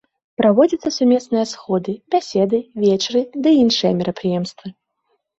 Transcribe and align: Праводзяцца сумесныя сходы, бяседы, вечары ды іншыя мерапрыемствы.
Праводзяцца 0.41 0.89
сумесныя 0.93 1.43
сходы, 1.51 1.93
бяседы, 2.15 2.61
вечары 2.85 3.21
ды 3.43 3.49
іншыя 3.63 3.91
мерапрыемствы. 3.99 4.67